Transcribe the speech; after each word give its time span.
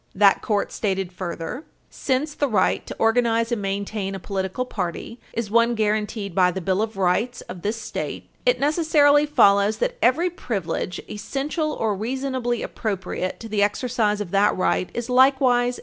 P. 0.13 0.17
545. 0.19 0.19
That 0.19 0.47
court 0.47 0.71
stated 0.71 1.13
further: 1.13 1.63
"Since 1.91 2.33
the 2.33 2.47
right 2.47 2.87
to 2.87 2.95
organize 2.97 3.51
and 3.51 3.61
maintain 3.61 4.15
a 4.15 4.19
political 4.19 4.65
party 4.65 5.19
is 5.31 5.51
one 5.51 5.75
guaranteed 5.75 6.33
by 6.33 6.49
the 6.49 6.59
Bill 6.59 6.81
of 6.81 6.97
Rights 6.97 7.41
of 7.41 7.61
this 7.61 7.79
state, 7.79 8.27
it 8.43 8.59
necessarily 8.59 9.27
follows 9.27 9.77
that 9.77 9.97
every 10.01 10.31
privilege 10.31 10.99
essential 11.07 11.71
or 11.73 11.95
reasonably 11.95 12.63
appropriate 12.63 13.39
to 13.41 13.47
the 13.47 13.61
exercise 13.61 14.19
of 14.19 14.31
that 14.31 14.57
right 14.57 14.89
is 14.95 15.07
likewise 15.07 15.75
Page 15.75 15.75
321 15.75 15.75
U. 15.75 15.79